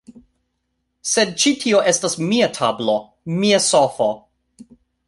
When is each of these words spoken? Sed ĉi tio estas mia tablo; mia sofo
Sed 1.09 1.35
ĉi 1.43 1.53
tio 1.65 1.83
estas 1.93 2.17
mia 2.25 2.49
tablo; 2.59 2.97
mia 3.39 3.63
sofo 3.71 4.15